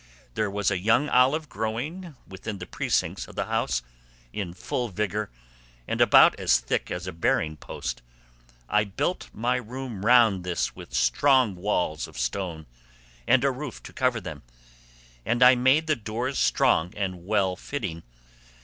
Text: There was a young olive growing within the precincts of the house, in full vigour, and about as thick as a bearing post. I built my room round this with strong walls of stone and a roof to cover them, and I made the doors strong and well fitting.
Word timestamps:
There 0.33 0.49
was 0.49 0.71
a 0.71 0.79
young 0.79 1.09
olive 1.09 1.47
growing 1.47 2.15
within 2.27 2.57
the 2.57 2.65
precincts 2.65 3.27
of 3.27 3.35
the 3.35 3.45
house, 3.45 3.83
in 4.33 4.55
full 4.55 4.89
vigour, 4.89 5.29
and 5.87 6.01
about 6.01 6.33
as 6.39 6.59
thick 6.59 6.89
as 6.89 7.05
a 7.05 7.11
bearing 7.11 7.55
post. 7.55 8.01
I 8.67 8.83
built 8.83 9.29
my 9.31 9.57
room 9.57 10.03
round 10.03 10.43
this 10.43 10.75
with 10.75 10.91
strong 10.95 11.53
walls 11.53 12.07
of 12.07 12.17
stone 12.17 12.65
and 13.27 13.43
a 13.43 13.51
roof 13.51 13.83
to 13.83 13.93
cover 13.93 14.19
them, 14.19 14.41
and 15.23 15.43
I 15.43 15.53
made 15.53 15.85
the 15.85 15.95
doors 15.95 16.39
strong 16.39 16.95
and 16.97 17.23
well 17.23 17.55
fitting. 17.55 18.01